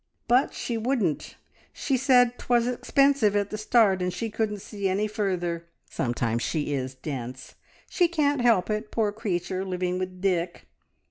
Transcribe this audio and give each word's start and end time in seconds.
But 0.27 0.55
she 0.55 0.79
wouldn't. 0.79 1.35
She 1.71 1.95
said 1.95 2.39
'twas 2.39 2.65
expensive 2.65 3.35
at 3.35 3.51
the 3.51 3.55
start, 3.59 4.01
and 4.01 4.11
she 4.11 4.31
couldn't 4.31 4.63
see 4.63 4.89
any 4.89 5.05
further. 5.07 5.67
Sometimes 5.91 6.41
she 6.41 6.73
is 6.73 6.95
dense. 6.95 7.53
She 7.87 8.07
can't 8.07 8.41
help 8.41 8.71
it, 8.71 8.89
poor 8.89 9.11
creature, 9.11 9.63
living 9.63 9.99
with 9.99 10.19
Dick! 10.19 10.65